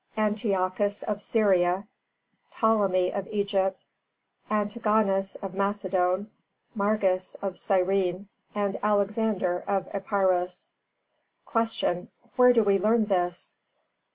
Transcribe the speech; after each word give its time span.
ANTIOCHUS 0.17 1.03
of 1.03 1.21
Syria, 1.21 1.85
PTOLEMY 2.53 3.11
of 3.13 3.27
Egypt, 3.27 3.85
ANTIGONUS 4.49 5.35
of 5.43 5.53
Macedon, 5.53 6.31
MARGAS 6.73 7.35
of 7.43 7.55
Cyrene, 7.55 8.27
and 8.55 8.79
ALEXANDER 8.81 9.63
of 9.67 9.85
Epiros. 9.91 10.71
304. 11.51 11.65
Q. 11.75 12.07
_Where 12.35 12.51
do 12.51 12.63
we 12.63 12.79
learn 12.79 13.05
this? 13.05 13.53